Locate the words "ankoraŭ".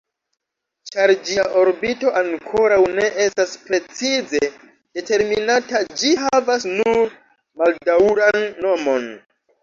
2.21-2.77